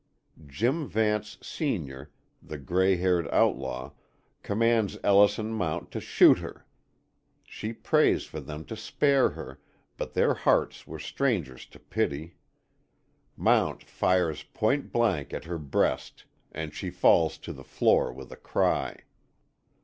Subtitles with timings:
[0.47, 2.09] Jim Vance, Sr.,
[2.41, 3.91] the grey haired outlaw,
[4.41, 6.65] commands Ellison Mount to shoot her.
[7.43, 9.59] She prays for them to spare her,
[9.97, 12.33] but their hearts were strangers to pity.
[13.37, 18.37] Mount fires point blank at her breast and she falls to the floor with a
[18.37, 19.01] cry.